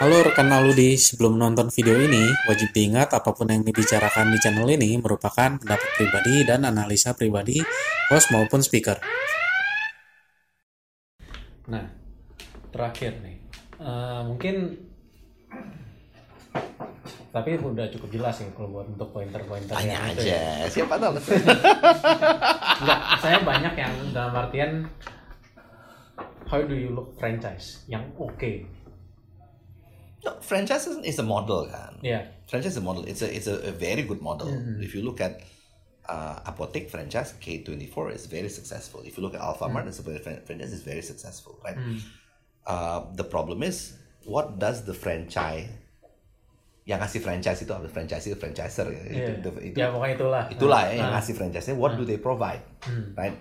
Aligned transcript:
Halo 0.00 0.24
rekan 0.24 0.48
Aludi, 0.48 0.96
sebelum 0.96 1.36
nonton 1.36 1.68
video 1.68 1.92
ini, 2.00 2.24
wajib 2.48 2.72
diingat 2.72 3.12
apa 3.12 3.36
pun 3.36 3.52
yang 3.52 3.60
dibicarakan 3.60 4.32
di 4.32 4.40
channel 4.40 4.64
ini 4.64 4.96
merupakan 4.96 5.60
pendapat 5.60 5.90
pribadi 5.92 6.40
dan 6.40 6.64
analisa 6.64 7.12
pribadi 7.12 7.60
host 8.08 8.32
maupun 8.32 8.64
speaker. 8.64 8.96
Nah, 11.68 11.84
terakhir 12.72 13.20
nih, 13.20 13.44
uh, 13.76 14.24
mungkin 14.24 14.72
tapi 17.28 17.60
udah 17.60 17.92
cukup 17.92 18.08
jelas 18.08 18.40
ya 18.40 18.48
kalau 18.56 18.80
buat 18.80 18.88
untuk 18.88 19.12
pointer-pointer 19.12 19.76
Tanya 19.76 20.00
aja, 20.00 20.16
itu 20.16 20.32
ya. 20.32 20.64
siapa 20.80 20.96
tahu. 20.96 21.12
Enggak, 22.80 23.00
saya 23.20 23.38
banyak 23.44 23.74
yang 23.76 23.94
dalam 24.16 24.32
artian 24.32 24.88
how 26.48 26.64
do 26.64 26.72
you 26.72 26.88
look 26.88 27.12
franchise 27.20 27.84
yang 27.84 28.08
oke. 28.16 28.79
No, 30.24 30.30
franchise 30.40 30.86
is, 30.86 30.96
is 31.04 31.18
a 31.18 31.26
model 31.26 31.66
kan. 31.66 31.96
Ya. 32.02 32.26
Franchise 32.46 32.76
is 32.76 32.80
a 32.80 32.84
model. 32.84 33.04
It's 33.04 33.22
a 33.22 33.28
it's 33.28 33.46
a, 33.46 33.56
a 33.68 33.72
very 33.72 34.02
good 34.02 34.20
model. 34.20 34.48
Mm-hmm. 34.48 34.82
If 34.82 34.94
you 34.94 35.02
look 35.02 35.20
at 35.20 35.40
uh, 36.08 36.40
Apotek 36.44 36.90
franchise 36.90 37.34
K24 37.38 38.14
is 38.14 38.26
very 38.26 38.48
successful. 38.48 39.00
If 39.06 39.16
you 39.16 39.22
look 39.22 39.34
at 39.34 39.40
Alphamart, 39.40 39.86
Mm. 39.86 39.90
it's 39.94 40.00
a 40.00 40.06
very, 40.06 40.18
fran- 40.18 40.42
franchise 40.42 40.72
is 40.72 40.82
very 40.82 41.02
successful, 41.02 41.58
right? 41.64 41.78
Mm. 41.78 41.98
Uh, 42.66 43.00
the 43.14 43.24
problem 43.24 43.62
is 43.62 43.94
what 44.26 44.58
does 44.58 44.84
the 44.84 44.92
franchise 44.92 45.70
yang 46.88 46.98
ngasih 46.98 47.22
franchise 47.22 47.62
itu 47.62 47.70
apa? 47.70 47.86
Franchise 47.86 48.26
itu 48.26 48.34
franchiser 48.34 48.88
ya. 48.90 49.02
Iya. 49.06 49.26
Itu, 49.38 49.48
itu, 49.62 49.76
ya 49.78 49.86
pokoknya 49.94 50.14
itulah. 50.18 50.44
itulah 50.50 50.82
ya, 50.90 50.92
yang 50.98 51.08
Nah, 51.12 51.20
ngasih 51.20 51.34
franchise-nya 51.38 51.74
what 51.78 51.94
do 51.94 52.02
they 52.04 52.18
provide 52.18 52.60
Hmm. 52.82 53.14
right 53.14 53.36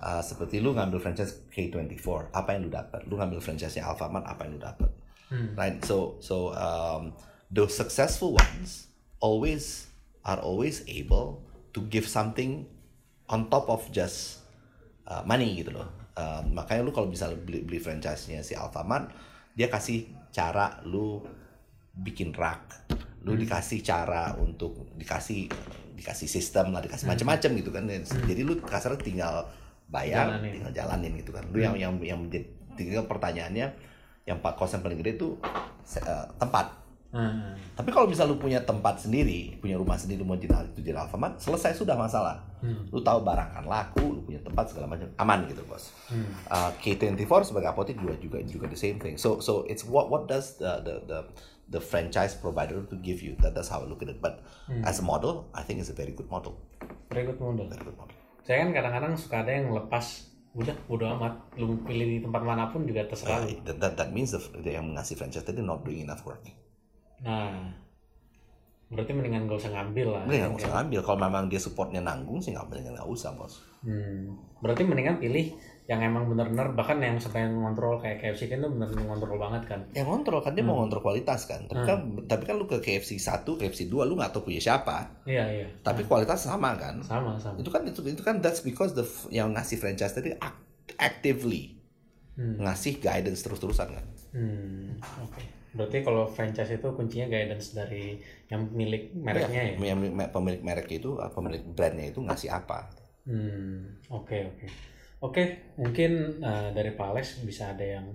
Uh, 0.00 0.24
seperti 0.24 0.56
lu 0.64 0.72
ngambil 0.72 0.96
franchise 0.96 1.36
K24 1.52 2.32
apa 2.32 2.56
yang 2.56 2.64
lu 2.64 2.72
dapat 2.72 3.04
lu 3.04 3.20
ngambil 3.20 3.44
franchise-nya 3.44 3.84
Alfamart 3.84 4.24
apa 4.24 4.48
yang 4.48 4.56
lu 4.56 4.60
dapat 4.62 4.88
Hmm. 5.26 5.58
right 5.58 5.82
so 5.82 6.14
so 6.22 6.54
um, 6.54 7.10
those 7.48 7.74
successful 7.74 8.30
ones 8.32 8.86
always 9.18 9.90
are 10.22 10.38
always 10.38 10.86
able 10.86 11.42
to 11.70 11.82
give 11.86 12.06
something 12.06 12.62
on 13.26 13.50
top 13.50 13.66
of 13.66 13.82
just 13.90 14.42
uh, 15.04 15.22
money 15.22 15.58
gitu 15.58 15.74
loh 15.74 15.88
Uh, 16.16 16.40
makanya 16.48 16.80
lu 16.80 16.96
kalau 16.96 17.12
bisa 17.12 17.28
beli, 17.28 17.60
beli 17.60 17.76
franchise-nya 17.76 18.40
si 18.40 18.56
Alfamart 18.56 19.12
dia 19.52 19.68
kasih 19.68 20.08
cara 20.32 20.80
lu 20.88 21.20
bikin 21.92 22.32
rak 22.32 22.88
lu 23.20 23.36
Hmm. 23.36 23.40
dikasih 23.44 23.84
cara 23.84 24.32
untuk 24.40 24.96
dikasih 24.96 25.44
dikasih 25.92 26.24
sistem 26.24 26.72
lah 26.72 26.80
Hmm. 26.80 26.88
dikasih 26.88 27.04
macam-macam 27.04 27.50
gitu 27.60 27.68
kan 27.68 27.84
jadi 28.24 28.40
lu 28.48 28.56
kasar 28.64 28.96
tinggal 28.96 29.44
bayar 29.92 30.40
Jalanin. 30.40 30.52
tinggal 30.56 30.72
jalanin 30.72 31.12
gitu 31.20 31.36
kan 31.36 31.44
lu 31.52 31.60
yang 31.60 31.76
yang 31.76 31.92
yang 32.00 32.16
menjadi 32.16 32.48
tinggal 32.80 33.04
pertanyaannya 33.04 33.76
yang 34.26 34.38
pak 34.38 34.54
kos 34.54 34.74
yang 34.74 34.82
paling 34.82 34.98
gede 34.98 35.16
itu 35.16 35.38
se- 35.80 36.02
eh, 36.02 36.26
tempat 36.36 36.84
Hmm. 37.06 37.54
tapi 37.72 37.94
kalau 37.94 38.04
misal 38.04 38.28
lu 38.28 38.36
punya 38.36 38.60
tempat 38.60 39.00
sendiri 39.00 39.56
punya 39.56 39.78
rumah 39.78 39.96
sendiri 39.96 40.20
mau 40.20 40.36
jadi 40.36 40.52
itu 40.68 40.84
jadi 40.84 41.00
Alfamart 41.00 41.40
selesai 41.40 41.72
sudah 41.72 41.96
masalah 41.96 42.44
Hmm. 42.60 42.82
lu 42.90 43.00
tahu 43.00 43.22
barang 43.22 43.50
kan 43.52 43.64
laku 43.64 44.04
lu 44.10 44.20
punya 44.20 44.42
tempat 44.42 44.68
segala 44.68 44.90
macam 44.90 45.08
aman 45.16 45.46
gitu 45.46 45.62
bos 45.64 45.94
Hmm. 46.10 46.28
uh, 46.46 46.74
K24 46.76 47.24
sebagai 47.46 47.70
apotek 47.70 47.96
juga 47.96 48.18
juga 48.18 48.42
juga 48.42 48.66
the 48.66 48.76
same 48.76 48.98
thing. 48.98 49.16
So 49.16 49.38
so 49.38 49.64
it's 49.64 49.86
what 49.86 50.10
what 50.10 50.26
does 50.26 50.58
the 50.58 50.82
the 50.82 50.94
the, 51.06 51.18
the 51.68 51.80
franchise 51.80 52.34
provider 52.34 52.84
to 52.84 52.96
give 52.98 53.22
you? 53.22 53.32
That 53.40 53.54
that's 53.54 53.70
how 53.70 53.80
I 53.80 53.86
look 53.86 54.02
at 54.02 54.10
it. 54.10 54.18
But 54.18 54.42
as 54.82 54.98
a 54.98 55.04
model, 55.04 55.48
I 55.52 55.62
think 55.62 55.78
it's 55.78 55.88
a 55.88 55.96
very 55.96 56.12
good 56.12 56.28
model. 56.28 56.58
Very 57.08 57.24
good 57.24 57.38
model. 57.38 57.64
Very 57.64 57.80
good 57.80 57.96
model. 57.96 58.12
Saya 58.42 58.66
kan 58.66 58.74
kadang-kadang 58.74 59.14
suka 59.16 59.40
ada 59.40 59.52
yang 59.52 59.72
lepas 59.72 60.35
udah 60.56 60.72
bodo 60.88 61.04
amat 61.04 61.36
lu 61.60 61.76
pilih 61.84 62.16
di 62.16 62.18
tempat 62.24 62.40
mana 62.40 62.72
pun 62.72 62.88
juga 62.88 63.04
terserah. 63.04 63.44
Uh, 63.44 63.60
that, 63.68 63.76
that 63.76 63.92
that 64.00 64.08
means 64.08 64.32
the, 64.32 64.40
the 64.64 64.72
yang 64.72 64.96
ngasih 64.96 65.12
franchise 65.12 65.44
tadi 65.44 65.60
not 65.60 65.84
doing 65.84 66.08
enough 66.08 66.24
work. 66.24 66.40
Nah, 67.20 67.76
berarti 68.88 69.12
mendingan 69.12 69.44
gak 69.44 69.60
usah 69.60 69.72
ngambil 69.76 70.16
lah. 70.16 70.22
Mendingan 70.24 70.56
nggak 70.56 70.64
usah 70.64 70.74
ngambil. 70.80 71.00
Kalau 71.04 71.18
memang 71.20 71.44
dia 71.52 71.60
supportnya 71.60 72.00
nanggung 72.00 72.40
sih 72.40 72.56
nggak 72.56 72.72
mendingan 72.72 72.96
nggak 72.96 73.10
usah 73.12 73.36
bos. 73.36 73.60
Hmm. 73.84 74.32
Berarti 74.64 74.82
mendingan 74.88 75.20
pilih 75.20 75.52
yang 75.86 76.02
emang 76.02 76.26
bener-bener 76.26 76.74
bahkan 76.74 76.98
yang 76.98 77.14
sampai 77.16 77.46
ngontrol 77.46 78.02
kayak 78.02 78.18
KFC 78.18 78.50
kan 78.50 78.58
tuh 78.58 78.74
bener-bener 78.74 79.06
ngontrol 79.06 79.38
banget 79.38 79.62
kan. 79.70 79.80
Yang 79.94 80.06
ngontrol 80.10 80.42
kan 80.42 80.52
dia 80.52 80.66
mau 80.66 80.74
ngontrol 80.76 80.98
kualitas 80.98 81.46
kan. 81.46 81.62
Tapi 81.64 81.86
kan 81.86 81.98
tapi 82.26 82.42
kan 82.42 82.58
lu 82.58 82.66
ke 82.66 82.82
KFC 82.82 83.16
1, 83.16 83.46
KFC 83.54 83.86
2 83.86 84.02
lu 84.02 84.18
nggak 84.18 84.34
tahu 84.34 84.50
punya 84.50 84.58
siapa. 84.58 85.22
Iya 85.22 85.46
iya. 85.46 85.66
Tapi 85.80 86.02
kualitas 86.02 86.42
sama 86.42 86.74
kan. 86.74 86.98
Sama 87.06 87.38
sama. 87.38 87.62
Itu 87.62 87.70
kan 87.70 87.86
itu 87.86 88.02
itu 88.02 88.18
kan 88.20 88.42
that's 88.42 88.60
because 88.60 88.92
the 88.92 89.06
yang 89.30 89.54
ngasih 89.54 89.78
franchise 89.78 90.10
tadi 90.10 90.34
act- 90.34 90.66
actively 90.98 91.78
Hmm. 92.36 92.60
ngasih 92.60 93.00
guidance 93.00 93.40
terus-terusan 93.40 93.96
kan. 93.96 94.06
Hmm. 94.34 94.98
Oke. 95.24 95.40
Berarti 95.72 96.02
kalau 96.02 96.28
franchise 96.28 96.68
itu 96.74 96.88
kuncinya 96.92 97.30
guidance 97.30 97.72
dari 97.72 98.20
yang 98.48 98.68
milik 98.68 99.14
mereknya 99.14 99.72
ya. 99.72 99.94
Yang 99.94 100.12
me- 100.12 100.28
pemilik 100.28 100.60
merek 100.60 100.88
itu, 100.90 101.16
pemilik 101.32 101.64
brandnya 101.64 102.12
itu 102.12 102.20
ngasih 102.20 102.52
apa? 102.52 102.92
Hmm, 103.24 104.00
oke 104.08 104.36
oke. 104.52 104.66
Oke, 105.26 105.44
mungkin 105.74 106.10
eh, 106.38 106.68
dari 106.70 106.90
Pak 106.92 107.06
Alex 107.10 107.42
bisa 107.42 107.74
ada 107.74 107.82
yang 107.82 108.06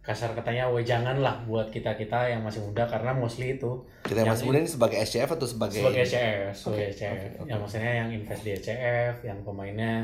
kasar 0.00 0.38
katanya 0.38 0.70
wejangan 0.70 1.18
lah 1.18 1.42
buat 1.42 1.66
kita-kita 1.68 2.30
yang 2.30 2.46
masih 2.46 2.62
muda 2.62 2.86
karena 2.86 3.10
mostly 3.10 3.58
itu 3.58 3.82
Kita 4.06 4.22
yang 4.22 4.30
Yang 4.30 4.34
masih 4.38 4.46
muda 4.46 4.58
ini 4.62 4.70
sebagai 4.70 4.98
SCF 5.02 5.30
atau 5.34 5.46
sebagai, 5.50 5.80
sebagai 5.82 6.02
ECF, 6.06 6.52
sebagai 6.54 6.86
Oke, 6.86 6.94
ECF. 6.94 7.10
oke, 7.10 7.26
oke. 7.42 7.48
Ya 7.50 7.56
maksudnya 7.58 7.92
yang 7.92 8.08
invest 8.14 8.42
di 8.46 8.50
ECF, 8.54 9.14
yang 9.22 9.38
pemainnya 9.42 9.94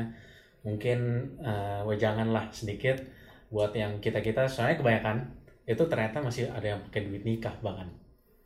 mungkin 0.61 0.99
eh, 1.39 1.81
wejangan 1.83 2.31
lah 2.31 2.47
sedikit 2.51 2.99
buat 3.47 3.71
yang 3.71 3.99
kita-kita 3.99 4.43
soalnya 4.43 4.75
kebanyakan 4.75 5.23
itu 5.63 5.83
ternyata 5.87 6.19
masih 6.19 6.51
ada 6.51 6.75
yang 6.75 6.81
pakai 6.87 7.07
duit 7.07 7.23
nikah 7.23 7.55
bahkan 7.59 7.87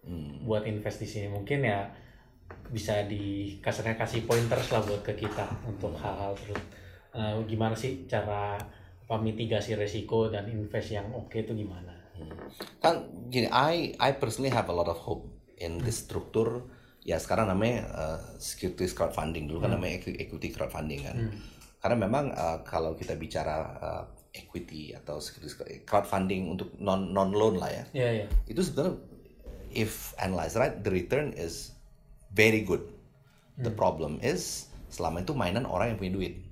Hmm. 0.08 0.48
buat 0.48 0.64
invest 0.64 1.04
di 1.04 1.08
sini 1.10 1.28
mungkin 1.28 1.68
ya 1.68 1.84
bisa 2.72 3.04
di 3.12 3.60
kasarnya 3.60 4.00
kasih 4.00 4.24
pointers 4.24 4.72
lah 4.72 4.80
buat 4.80 5.04
ke 5.04 5.12
kita 5.20 5.44
untuk 5.68 5.92
hal-hal 6.00 6.32
terus 6.32 6.56
eh, 7.18 7.34
gimana 7.50 7.74
sih 7.74 8.06
cara 8.06 8.56
apa 9.08 9.16
mitigasi 9.24 9.74
resiko 9.74 10.28
dan 10.30 10.46
invest 10.52 10.92
yang 10.94 11.10
oke 11.16 11.34
itu 11.34 11.56
gimana? 11.56 11.96
Kan 12.84 13.08
gini, 13.32 13.48
I 13.50 13.96
I 13.98 14.14
personally 14.20 14.52
have 14.54 14.68
a 14.70 14.76
lot 14.76 14.92
of 14.92 15.00
hope 15.02 15.26
in 15.58 15.82
this 15.82 16.06
struktur. 16.06 16.68
Ya 17.08 17.16
sekarang 17.18 17.48
namanya 17.48 17.88
uh, 17.96 18.20
securities 18.36 18.92
crowdfunding. 18.92 19.48
Dulu 19.48 19.64
kan 19.64 19.72
namanya 19.80 20.04
equi- 20.04 20.20
equity 20.20 20.52
crowdfunding 20.52 21.08
kan. 21.08 21.18
Karena 21.80 21.96
memang 22.04 22.36
uh, 22.36 22.68
kalau 22.68 23.00
kita 23.00 23.16
bicara 23.16 23.56
uh, 23.80 24.04
equity 24.36 24.92
atau 24.92 25.24
securities 25.24 25.56
crowdfunding 25.88 26.52
untuk 26.52 26.76
non 26.84 27.16
non 27.16 27.32
loan 27.32 27.58
lah 27.58 27.72
ya. 27.72 27.84
Iya 27.96 28.10
iya 28.12 28.26
itu 28.52 28.60
sebenarnya 28.60 29.00
if 29.72 30.12
analyzed 30.20 30.60
right 30.60 30.84
the 30.84 30.92
return 30.92 31.32
is 31.32 31.72
very 32.36 32.60
good. 32.66 32.84
The 33.58 33.72
problem 33.74 34.20
is 34.20 34.68
selama 34.92 35.24
itu 35.24 35.32
mainan 35.32 35.66
orang 35.66 35.96
yang 35.96 35.98
punya 35.98 36.14
duit 36.14 36.47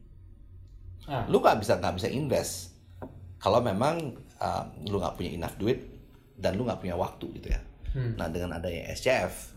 ah 1.08 1.26
lu 1.26 1.38
nggak 1.38 1.58
bisa 1.60 1.78
nggak 1.78 1.96
bisa 1.96 2.08
invest 2.10 2.74
kalau 3.38 3.62
memang 3.62 4.00
uh, 4.38 4.64
lu 4.84 4.98
nggak 4.98 5.16
punya 5.16 5.32
enough 5.32 5.56
duit 5.56 5.86
dan 6.36 6.56
lu 6.56 6.66
nggak 6.66 6.80
punya 6.80 6.96
waktu 6.96 7.26
gitu 7.34 7.50
ya 7.52 7.62
Hmm. 7.96 8.12
nah 8.20 8.28
dengan 8.28 8.60
adanya 8.60 8.92
SCF 8.92 9.56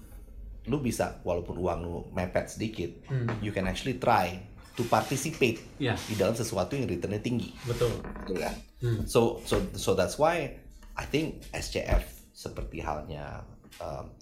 lu 0.70 0.78
bisa 0.78 1.18
walaupun 1.26 1.58
uang 1.58 1.78
lu 1.82 2.06
mepet 2.12 2.46
sedikit 2.46 2.86
Hmm. 3.10 3.26
you 3.42 3.50
can 3.50 3.66
actually 3.66 3.98
try 3.98 4.38
to 4.78 4.86
participate 4.86 5.58
Iya. 5.82 5.98
di 5.98 6.14
dalam 6.14 6.38
sesuatu 6.38 6.78
yang 6.78 6.86
returnnya 6.86 7.18
tinggi 7.18 7.50
betul 7.66 7.90
gitu 8.22 8.38
kan 8.38 8.54
Hmm. 8.78 9.02
so 9.10 9.42
so 9.42 9.58
so 9.74 9.98
that's 9.98 10.22
why 10.22 10.54
I 10.94 11.02
think 11.02 11.42
SCF 11.50 12.06
seperti 12.30 12.78
halnya 12.78 13.42
um, 13.82 14.14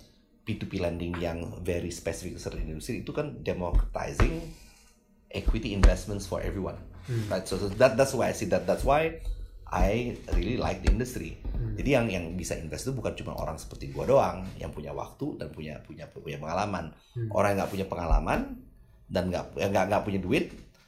P2P 0.49 0.81
lending 0.81 1.13
yang 1.21 1.61
very 1.61 1.93
specific 1.93 2.41
ke 2.41 2.49
industri 2.57 3.05
itu 3.05 3.13
kan 3.13 3.45
democratizing 3.45 4.41
equity 5.29 5.77
investments 5.77 6.25
for 6.25 6.41
everyone 6.41 6.81
right 7.31 7.47
so, 7.47 7.59
so 7.59 7.71
that 7.79 7.95
that's 7.95 8.15
why 8.15 8.31
I 8.31 8.35
see 8.35 8.51
that 8.51 8.67
that's 8.67 8.83
why 8.83 9.23
I 9.67 10.15
really 10.31 10.55
like 10.55 10.87
the 10.87 10.95
industry. 10.95 11.43
Jadi 11.77 11.89
yang 11.91 12.07
yang 12.07 12.25
bisa 12.39 12.55
invest 12.55 12.87
itu 12.87 12.95
bukan 12.95 13.13
cuma 13.19 13.35
orang 13.35 13.59
seperti 13.59 13.91
gua 13.91 14.07
doang 14.07 14.47
yang 14.63 14.71
punya 14.71 14.95
waktu 14.95 15.37
dan 15.43 15.51
punya 15.51 15.83
punya 15.83 16.07
punya 16.07 16.39
pengalaman. 16.39 16.95
Orang 17.35 17.55
yang 17.55 17.59
nggak 17.65 17.73
punya 17.75 17.87
pengalaman 17.91 18.41
dan 19.11 19.23
nggak 19.29 19.59
yang 19.59 19.71
nggak 19.75 19.87
nggak 19.91 20.03
punya 20.07 20.21
duit 20.23 20.47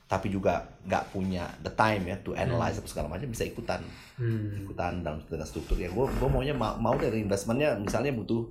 tapi 0.09 0.33
juga 0.33 0.65
nggak 0.89 1.05
punya 1.13 1.45
the 1.61 1.69
time 1.77 2.09
ya 2.09 2.17
to 2.25 2.33
analyze 2.33 2.81
apa 2.81 2.89
segala 2.89 3.13
macam 3.13 3.29
bisa 3.29 3.45
ikutan. 3.45 3.85
Hmm. 4.19 4.67
ikutan 4.67 5.05
dalam 5.07 5.23
dengan 5.27 5.47
struktur 5.47 5.79
yang 5.79 5.95
gue 5.95 6.11
gue 6.11 6.29
maunya 6.31 6.51
mau, 6.51 6.75
mau 6.75 6.99
dari 6.99 7.23
investmentnya 7.23 7.79
misalnya 7.79 8.11
butuh 8.11 8.51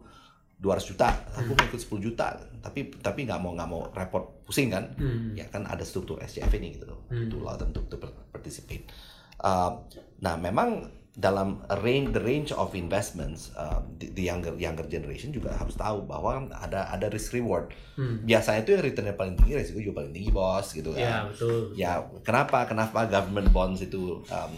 200 0.58 0.90
juta 0.90 1.14
aku 1.38 1.54
mau 1.54 1.66
ikut 1.70 1.82
10 1.82 2.02
juta. 2.02 2.34
Tapi 2.66 2.90
tapi 2.98 3.30
nggak 3.30 3.40
mau 3.40 3.54
nggak 3.54 3.70
mau 3.70 3.82
repot 3.94 4.42
pusing 4.42 4.74
kan? 4.74 4.90
Hmm. 4.98 5.38
ya 5.38 5.46
kan 5.54 5.70
ada 5.70 5.86
struktur 5.86 6.18
SCF 6.18 6.50
ini 6.58 6.78
gitu 6.82 6.90
loh. 6.90 7.06
Hmm. 7.14 7.30
to 7.30 7.38
allow 7.38 7.54
them 7.54 7.70
to, 7.70 7.86
to 7.86 7.98
participate. 8.34 8.90
Uh, 9.38 9.78
nah 10.18 10.34
memang 10.34 10.90
dalam 11.18 11.66
range 11.82 12.14
the 12.14 12.22
range 12.22 12.54
of 12.54 12.78
investments 12.78 13.50
uh, 13.58 13.82
the, 13.98 14.14
the 14.14 14.22
younger 14.22 14.54
younger 14.54 14.86
generation 14.86 15.34
juga 15.34 15.50
harus 15.58 15.74
tahu 15.74 16.06
bahwa 16.06 16.46
ada 16.54 16.90
ada 16.90 17.10
risk 17.10 17.34
reward. 17.38 17.74
Hmm. 17.98 18.22
biasanya 18.26 18.66
itu 18.66 18.78
yang 18.78 18.84
returnnya 18.86 19.16
paling 19.18 19.34
tinggi 19.38 19.54
resiko 19.58 19.82
juga 19.82 20.06
paling 20.06 20.14
tinggi 20.14 20.30
bos 20.34 20.74
gitu 20.74 20.94
kan? 20.94 21.02
Ya 21.02 21.16
betul. 21.30 21.58
Ya 21.78 21.92
kenapa 22.26 22.66
kenapa 22.66 23.06
government 23.06 23.50
bonds 23.54 23.82
itu 23.86 24.26
um, 24.26 24.54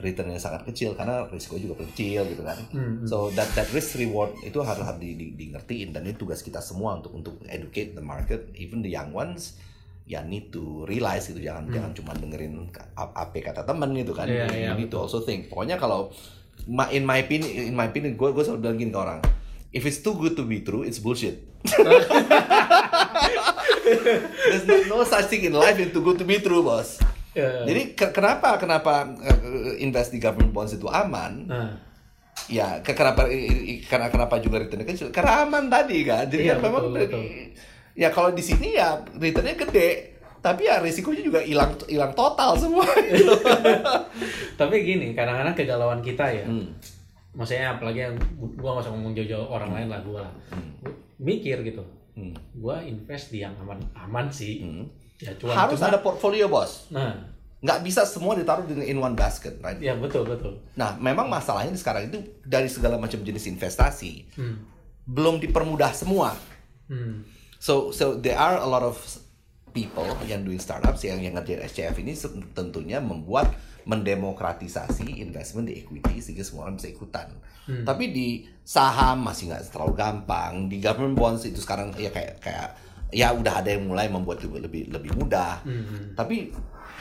returnnya 0.00 0.40
sangat 0.40 0.64
kecil 0.64 0.96
karena 0.96 1.28
risiko 1.28 1.60
juga 1.60 1.84
kecil 1.84 2.24
gitu 2.32 2.42
kan. 2.42 2.56
Hmm, 2.72 3.04
hmm. 3.04 3.06
So 3.08 3.28
that 3.36 3.52
that 3.52 3.68
risk 3.76 4.00
reward 4.00 4.32
itu 4.40 4.56
harus 4.64 4.80
harus 4.80 5.00
di, 5.00 5.12
di, 5.14 5.36
di 5.36 5.52
ngertiin 5.52 5.92
dan 5.92 6.08
itu 6.08 6.24
tugas 6.24 6.40
kita 6.40 6.64
semua 6.64 6.96
untuk 6.96 7.12
untuk 7.12 7.34
educate 7.48 7.92
the 7.92 8.04
market, 8.04 8.48
even 8.56 8.80
the 8.80 8.88
young 8.88 9.12
ones 9.12 9.60
ya 10.02 10.18
need 10.26 10.50
to 10.50 10.82
realize 10.90 11.30
gitu 11.30 11.38
jangan 11.38 11.70
jangan 11.70 11.94
cuma 11.94 12.10
dengerin 12.18 12.66
ap- 12.98 13.14
apa 13.14 13.38
kata 13.52 13.62
temen 13.68 13.92
gitu 13.94 14.16
kan. 14.16 14.26
Hmm. 14.26 14.48
Iya, 14.48 14.72
you 14.72 14.84
need 14.84 14.90
to 14.90 14.98
also 14.98 15.20
think. 15.20 15.52
Pokoknya 15.52 15.76
kalau 15.76 16.08
in 16.90 17.04
my 17.04 17.20
opinion 17.20 17.70
in 17.70 17.74
my 17.76 17.92
opinion 17.92 18.16
gue 18.16 18.28
gue 18.32 18.42
selalu 18.42 18.60
bilang 18.64 18.78
gini 18.80 18.90
ke 18.90 18.98
orang, 18.98 19.20
if 19.76 19.84
it's 19.84 20.00
too 20.00 20.16
good 20.16 20.32
to 20.34 20.44
be 20.48 20.64
true, 20.64 20.82
it's 20.82 20.98
bullshit. 20.98 21.44
There's 23.82 24.66
no, 24.66 24.98
no 24.98 25.04
such 25.04 25.26
thing 25.30 25.44
in 25.46 25.54
life 25.54 25.78
yang 25.78 25.90
too 25.94 26.02
good 26.02 26.18
to 26.18 26.26
be 26.26 26.38
true, 26.42 26.62
bos. 26.62 26.98
Ya. 27.32 27.64
Jadi 27.64 27.92
ke- 27.92 28.12
kenapa 28.12 28.56
kenapa 28.56 29.08
uh, 29.08 29.72
invest 29.76 30.12
di 30.12 30.18
government 30.18 30.52
bonds 30.52 30.72
itu 30.72 30.84
aman? 30.84 31.48
Nah, 31.48 31.70
Ya, 32.48 32.80
ke- 32.80 32.92
kenapa 32.92 33.28
karena 33.86 34.08
kenapa 34.08 34.36
juga 34.36 34.56
returnnya 34.58 34.84
kecil? 34.84 35.08
Karena 35.10 35.44
aman 35.44 35.68
tadi 35.68 36.00
kan. 36.02 36.24
Jadi 36.24 36.44
Iya, 36.44 36.56
kan 36.56 36.64
memang 36.64 36.82
betul, 36.90 37.20
betul. 37.20 37.22
ya 37.94 38.08
kalau 38.08 38.32
di 38.32 38.40
sini 38.40 38.72
ya 38.72 38.88
returnnya 39.12 39.52
gede, 39.54 39.90
tapi 40.38 40.64
ya 40.64 40.80
risikonya 40.80 41.22
juga 41.22 41.40
hilang 41.40 41.76
hilang 41.86 42.12
total 42.12 42.56
semua. 42.56 42.88
tapi 44.60 44.74
gini, 44.82 45.12
kadang-kadang 45.12 45.54
kegalauan 45.54 46.00
kita 46.00 46.24
ya. 46.24 46.44
Hmm. 46.44 46.72
Maksudnya 47.32 47.76
apalagi 47.76 48.00
yang 48.02 48.16
gua 48.56 48.76
nggak 48.76 48.84
usah 48.84 48.92
ngomong 48.92 49.12
jauh-jauh 49.14 49.48
orang 49.48 49.70
lain 49.70 49.88
lah 49.88 50.00
gua 50.02 50.20
lah. 50.22 50.32
Gua 50.80 50.92
mikir 51.18 51.60
gitu. 51.62 51.84
Hmm. 52.12 52.32
Gua 52.54 52.80
invest 52.80 53.28
di 53.28 53.40
yang 53.40 53.56
aman-aman 53.56 54.28
sih. 54.28 54.64
Hmm. 54.64 54.84
Ya 55.22 55.32
cuan 55.34 55.54
Harus 55.54 55.78
cuma- 55.78 55.88
ada 55.88 55.98
portfolio 55.98 56.46
bos. 56.46 56.90
Nah, 56.90 57.30
Nggak 57.62 57.78
bisa 57.80 58.02
semua 58.02 58.34
ditaruh 58.34 58.66
di 58.66 58.74
in 58.82 58.98
one 58.98 59.14
basket, 59.14 59.54
right? 59.62 59.78
ya 59.78 59.94
betul 59.94 60.26
betul. 60.26 60.58
Nah, 60.74 60.98
memang 60.98 61.30
masalahnya 61.30 61.70
sekarang 61.72 62.10
itu 62.10 62.18
dari 62.42 62.66
segala 62.66 62.98
macam 62.98 63.22
jenis 63.22 63.46
investasi 63.46 64.26
Hmm. 64.34 64.66
belum 65.04 65.38
dipermudah 65.38 65.94
semua. 65.94 66.34
Hmm. 66.90 67.22
So 67.56 67.88
so 67.88 68.18
there 68.18 68.34
are 68.34 68.58
a 68.58 68.66
lot 68.66 68.82
of 68.82 68.98
people 69.70 70.02
yang 70.26 70.42
doing 70.42 70.58
startups 70.58 71.00
yang 71.02 71.22
yang 71.22 71.32
ngerjain 71.32 71.62
SCF 71.62 71.94
ini 71.96 72.18
tentunya 72.52 72.98
membuat 72.98 73.54
mendemokratisasi 73.82 75.18
investment 75.18 75.66
di 75.66 75.78
equity 75.78 76.18
sehingga 76.18 76.42
semua 76.42 76.66
orang 76.66 76.76
bisa 76.76 76.88
ikutan. 76.88 77.30
Tapi 77.62 78.10
di 78.10 78.28
saham 78.60 79.22
masih 79.22 79.48
nggak 79.48 79.70
terlalu 79.70 79.94
gampang. 79.94 80.66
Di 80.66 80.76
government 80.76 81.14
bonds 81.14 81.42
itu 81.42 81.58
sekarang 81.58 81.94
ya 81.94 82.10
kayak 82.10 82.42
kayak 82.42 82.74
ya 83.12 83.30
udah 83.36 83.60
ada 83.60 83.76
yang 83.76 83.86
mulai 83.86 84.08
membuat 84.08 84.40
lebih 84.42 84.64
lebih, 84.64 84.82
lebih 84.88 85.12
mudah. 85.20 85.60
Hmm. 85.62 86.16
Tapi 86.16 86.50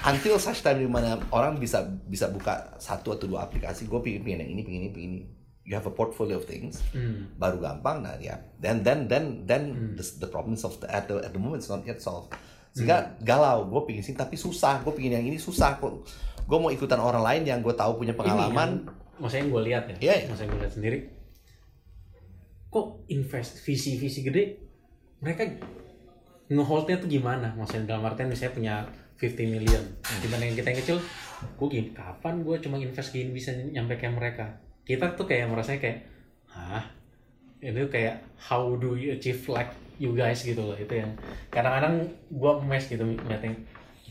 until 0.03 0.35
such 0.37 0.59
time 0.59 0.83
di 0.83 0.89
mana 0.91 1.15
orang 1.31 1.55
bisa 1.55 1.87
bisa 1.87 2.27
buka 2.27 2.75
satu 2.77 3.15
atau 3.15 3.25
dua 3.31 3.47
aplikasi, 3.47 3.87
gue 3.87 3.99
pingin, 4.03 4.21
pingin 4.21 4.43
yang 4.43 4.51
ini, 4.51 4.61
pingin 4.61 4.81
ini, 4.85 4.91
pingin 4.91 5.11
ini. 5.17 5.25
You 5.61 5.77
have 5.77 5.87
a 5.87 5.93
portfolio 5.93 6.41
of 6.41 6.49
things, 6.49 6.83
Hmm. 6.91 7.31
baru 7.39 7.63
gampang. 7.63 8.03
Nah 8.03 8.19
ya, 8.19 8.35
then 8.59 8.83
then 8.83 9.07
then 9.07 9.47
then 9.47 9.95
the, 9.95 10.03
the 10.19 10.29
problems 10.29 10.67
of 10.67 10.75
the 10.83 10.89
at 10.91 11.07
the 11.07 11.21
at 11.23 11.31
the 11.31 11.39
moment 11.39 11.63
is 11.63 11.69
not 11.71 11.87
yet 11.87 12.03
solved. 12.03 12.33
Sehingga 12.71 13.19
galau, 13.23 13.67
gue 13.67 13.81
pingin 13.87 14.03
sini 14.03 14.17
tapi 14.19 14.35
susah, 14.35 14.83
gue 14.83 14.91
pingin 14.95 15.21
yang 15.21 15.25
ini 15.27 15.39
susah 15.39 15.79
kok. 15.79 16.07
Gue 16.43 16.57
mau 16.57 16.71
ikutan 16.73 16.99
orang 16.99 17.23
lain 17.23 17.43
yang 17.47 17.59
gue 17.61 17.75
tahu 17.75 17.99
punya 17.99 18.15
pengalaman. 18.17 18.83
Yang, 18.83 19.19
maksudnya 19.21 19.41
yang 19.43 19.51
gue 19.51 19.63
lihat 19.69 19.83
ya. 19.85 19.95
Iya, 20.01 20.13
iya. 20.17 20.27
Maksudnya 20.27 20.49
gue 20.49 20.61
lihat 20.65 20.73
sendiri. 20.73 20.97
Kok 22.71 22.87
invest 23.11 23.61
visi-visi 23.61 24.23
gede 24.23 24.43
mereka 25.21 25.45
ngeholdnya 26.51 26.99
tuh 26.99 27.07
gimana? 27.07 27.55
Maksudnya 27.55 27.95
dalam 27.95 28.03
artian 28.03 28.27
misalnya 28.27 28.53
punya 28.53 28.75
50 29.15 29.55
million. 29.55 29.83
Dibanding 30.19 30.59
kita 30.59 30.67
yang 30.75 30.79
kecil, 30.83 30.97
gue 31.55 31.67
gini, 31.71 31.89
kapan 31.95 32.43
gue 32.43 32.55
cuma 32.59 32.75
invest 32.75 33.15
gini 33.15 33.31
bisa 33.31 33.55
nyampe 33.55 33.95
kayak 33.95 34.19
mereka? 34.19 34.45
Kita 34.83 35.15
tuh 35.15 35.23
kayak 35.23 35.47
merasanya 35.47 35.79
kayak, 35.79 35.99
hah? 36.51 36.83
Itu 37.63 37.87
kayak 37.87 38.19
how 38.35 38.75
do 38.75 38.99
you 38.99 39.15
achieve 39.15 39.39
like 39.47 39.71
you 40.01 40.11
guys 40.17 40.41
gitu 40.41 40.59
loh. 40.59 40.75
Itu 40.75 40.97
yang 40.97 41.13
kadang-kadang 41.53 42.09
gue 42.27 42.51
mes 42.67 42.83
gitu 42.89 43.05
ngeliatin 43.05 43.53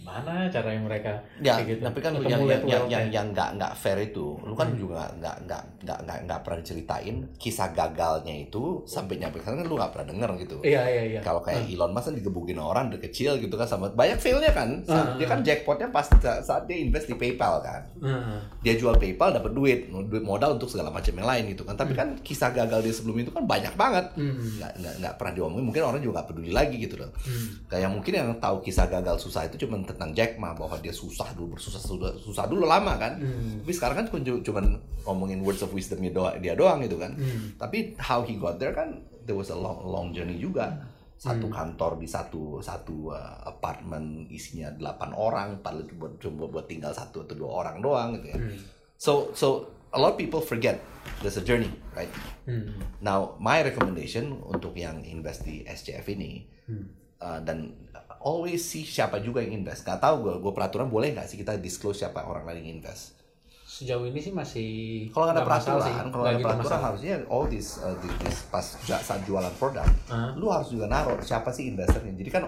gimana 0.00 0.48
caranya 0.48 0.80
mereka 0.80 1.12
Ya, 1.38 1.60
gitu. 1.60 1.80
tapi 1.82 1.98
kan 1.98 2.12
Ketemu 2.14 2.24
yang 2.26 2.40
yang 2.40 2.62
yang 2.64 2.84
yang 2.88 3.04
yang 3.10 3.26
nggak 3.30 3.50
nggak 3.54 3.72
fair 3.74 4.00
itu, 4.00 4.40
lu 4.40 4.52
kan 4.52 4.72
juga 4.72 5.12
nggak 5.14 5.36
nggak 5.44 5.62
nggak 5.78 5.98
nggak 6.00 6.18
nggak 6.24 6.40
pernah 6.40 6.58
diceritain 6.58 7.16
kisah 7.36 7.68
gagalnya 7.70 8.34
itu 8.40 8.80
sampai 8.84 9.16
nyampe 9.16 9.38
sana 9.38 9.60
kan 9.60 9.66
lu 9.66 9.76
nggak 9.76 9.92
pernah 9.92 10.06
denger 10.08 10.30
gitu. 10.40 10.56
Iya, 10.62 10.82
iya, 10.86 11.02
iya. 11.06 11.20
Kalau 11.20 11.40
kayak 11.40 11.64
Elon 11.66 11.92
Musk 11.92 12.06
kan 12.06 12.14
digebukin 12.14 12.56
orang 12.56 12.88
dari 12.88 13.02
kecil 13.02 13.36
gitu 13.36 13.52
kan 13.54 13.66
sama 13.66 13.88
banyak 13.90 14.16
failnya 14.16 14.50
kan. 14.50 14.80
Saat- 14.82 14.98
Ah, 15.02 15.16
dia 15.16 15.26
kan 15.26 15.40
jackpotnya 15.40 15.88
pas 15.88 16.06
saat 16.40 16.62
dia 16.64 16.76
invest 16.76 17.04
di 17.04 17.14
PayPal 17.14 17.60
kan. 17.60 17.82
Heeh. 17.98 18.38
Dia 18.62 18.74
jual 18.74 18.94
PayPal 18.94 19.32
dapat 19.32 19.52
duit, 19.52 19.80
duit 19.88 20.22
modal 20.22 20.54
untuk 20.54 20.68
segala 20.68 20.88
macam 20.88 21.12
yang 21.12 21.26
lain 21.26 21.44
gitu 21.50 21.62
kan. 21.62 21.74
Tapi 21.74 21.92
kan 21.92 22.16
kisah 22.20 22.50
gagal 22.50 22.80
dia 22.80 22.94
sebelum 22.94 23.16
itu 23.18 23.30
kan 23.30 23.44
banyak 23.44 23.72
banget. 23.74 24.12
Hmm. 24.14 24.36
Nggak, 24.56 24.72
nggak, 24.76 24.94
nggak 24.98 25.14
pernah 25.16 25.32
diomongin, 25.34 25.64
mungkin 25.66 25.82
orang 25.82 26.00
juga 26.00 26.14
nggak 26.16 26.28
peduli 26.30 26.50
lagi 26.50 26.76
gitu 26.78 26.96
loh. 26.96 27.10
Hmm. 27.20 27.46
Kayak 27.66 27.90
mungkin 27.90 28.12
yang 28.12 28.28
tahu 28.36 28.56
kisah 28.60 28.86
gagal 28.86 29.16
susah 29.20 29.44
itu 29.44 29.56
cuma 29.58 29.76
tentang 29.90 30.14
Jack 30.14 30.38
Ma 30.38 30.54
bahwa 30.54 30.78
dia 30.78 30.94
susah 30.94 31.34
dulu, 31.34 31.58
bersusah 31.58 31.82
susah, 31.82 32.14
susah 32.16 32.44
dulu 32.46 32.64
lama 32.64 32.94
kan. 32.96 33.18
Hmm. 33.18 33.60
Tapi 33.66 33.72
sekarang 33.74 33.96
kan 34.00 34.06
cuma 34.06 34.20
cuman 34.22 34.64
ngomongin 35.02 35.42
words 35.42 35.60
of 35.60 35.74
wisdom 35.74 35.98
dia 36.00 36.14
doang, 36.14 36.38
dia 36.38 36.54
doang 36.54 36.78
gitu 36.80 36.96
kan. 36.96 37.12
Hmm. 37.18 37.58
Tapi 37.58 37.98
how 37.98 38.22
he 38.22 38.38
got 38.38 38.56
there 38.56 38.72
kan 38.72 39.02
there 39.26 39.34
was 39.34 39.50
a 39.50 39.58
long 39.58 39.82
long 39.82 40.14
journey 40.14 40.38
juga. 40.38 40.78
Satu 41.20 41.52
Hmm. 41.52 41.76
kantor 41.76 42.00
di 42.00 42.08
satu 42.08 42.64
satu 42.64 43.12
uh, 43.12 43.44
apartemen 43.44 44.24
isinya 44.32 44.72
delapan 44.72 45.12
orang, 45.12 45.48
padahal 45.60 45.84
cuma 45.84 46.06
cuma 46.16 46.48
buat 46.48 46.64
tinggal 46.64 46.96
satu 46.96 47.28
atau 47.28 47.36
dua 47.36 47.50
orang 47.60 47.84
doang 47.84 48.08
gitu 48.16 48.32
ya. 48.32 48.38
Hmm. 48.40 48.56
So 48.96 49.12
so 49.36 49.68
a 49.92 50.00
lot 50.00 50.14
of 50.14 50.18
people 50.18 50.40
forget 50.40 50.80
there's 51.20 51.36
a 51.36 51.44
journey, 51.44 51.68
right? 51.92 52.08
Hmm. 52.48 52.72
Now, 53.04 53.36
my 53.36 53.60
recommendation 53.60 54.40
untuk 54.40 54.72
yang 54.72 55.04
invest 55.04 55.44
di 55.44 55.60
SCF 55.64 56.08
ini 56.08 56.48
Hmm. 56.64 56.86
Uh, 57.20 57.40
dan 57.40 57.72
always 58.18 58.60
see 58.60 58.82
siapa 58.82 59.16
juga 59.18 59.40
yang 59.40 59.56
invest. 59.56 59.80
Gak 59.80 59.96
tahu 59.98 60.16
gue, 60.22 60.34
gue 60.38 60.52
peraturan 60.52 60.88
boleh 60.88 61.12
nggak 61.12 61.24
sih 61.24 61.36
kita 61.36 61.56
disclose 61.56 62.00
siapa 62.00 62.20
orang 62.20 62.44
lain 62.44 62.60
yang 62.60 62.70
invest? 62.78 63.16
Sejauh 63.64 64.02
ini 64.02 64.18
sih 64.18 64.28
masih 64.28 64.68
Kalau 65.08 65.30
nggak 65.30 65.36
ada 65.36 65.46
peraturan, 65.46 66.04
kalau 66.10 66.24
ada 66.26 66.34
gitu 66.34 66.42
peraturan 66.42 66.66
masalah. 66.66 66.84
harusnya 66.90 67.14
all 67.26 67.46
this, 67.46 67.78
uh, 67.78 67.94
this, 67.96 68.12
this 68.18 68.38
pas 68.46 68.66
saat 68.82 69.22
jualan 69.22 69.54
produk, 69.54 69.86
Ah. 70.06 70.34
lu 70.34 70.50
harus 70.50 70.68
juga 70.68 70.84
naruh 70.84 71.16
siapa 71.20 71.48
sih 71.48 71.70
investornya. 71.70 72.12
Jadi 72.12 72.28
kan 72.28 72.44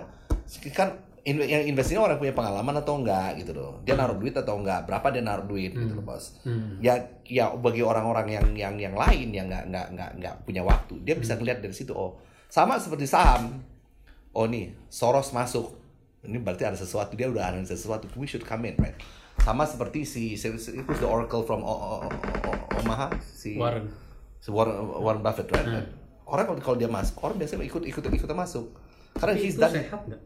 kan 0.75 0.89
in- 1.23 1.39
yang 1.41 1.63
invest 1.65 1.89
ini 1.89 2.03
orang 2.03 2.19
punya 2.19 2.35
pengalaman 2.35 2.75
atau 2.77 2.99
enggak 2.99 3.39
gitu 3.39 3.55
loh. 3.55 3.81
Dia 3.81 3.95
naruh 3.95 4.19
duit 4.19 4.35
atau 4.35 4.59
enggak, 4.59 4.85
berapa 4.85 5.09
dia 5.09 5.23
naruh 5.23 5.47
duit 5.47 5.73
gitu 5.73 5.95
loh 5.95 6.05
bos. 6.05 6.37
Hmm. 6.43 6.77
Ya 6.83 6.99
ya 7.25 7.49
bagi 7.55 7.81
orang-orang 7.81 8.27
yang 8.29 8.47
yang 8.53 8.75
yang 8.77 8.93
lain 8.93 9.31
yang 9.31 9.47
nggak 9.47 9.71
nggak 9.71 9.87
nggak 9.95 10.11
nggak 10.19 10.35
punya 10.43 10.61
waktu, 10.61 11.01
dia 11.01 11.15
bisa 11.15 11.39
ngeliat 11.39 11.63
dari 11.63 11.73
situ 11.73 11.95
oh 11.95 12.19
sama 12.47 12.77
seperti 12.77 13.07
saham. 13.07 13.63
Oh 14.33 14.49
nih 14.49 14.73
Soros 14.89 15.31
masuk, 15.31 15.77
ini 16.25 16.41
berarti 16.41 16.65
ada 16.65 16.77
sesuatu 16.77 17.13
dia 17.15 17.29
udah 17.29 17.53
analisa 17.53 17.77
sesuatu. 17.77 18.09
We 18.17 18.25
should 18.25 18.43
come 18.43 18.65
in, 18.65 18.81
right? 18.81 18.97
Sama 19.41 19.65
seperti 19.65 20.05
si, 20.05 20.37
si, 20.37 20.47
si 20.57 20.71
who's 20.81 21.01
the 21.01 21.09
Oracle 21.09 21.45
from 21.45 21.61
O- 21.61 21.69
O- 21.69 22.09
O- 22.09 22.63
Omaha 22.81 23.13
si 23.21 23.57
Warren. 23.57 23.89
si 24.39 24.49
Warren, 24.49 24.77
Warren 24.81 25.21
Buffett, 25.21 25.49
right? 25.53 25.69
Hmm. 25.69 25.85
Orang 26.25 26.57
kalau 26.61 26.81
dia 26.81 26.89
masuk, 26.89 27.21
orang 27.21 27.37
biasanya 27.37 27.67
ikut 27.67 27.85
ikut 27.85 28.01
ikut 28.01 28.31
masuk. 28.33 28.73
Karena 29.13 29.37
Tapi 29.37 29.45
he's 29.45 29.57
itu 29.57 29.61
done 29.61 29.75
sehat 29.77 30.01
nggak? 30.09 30.23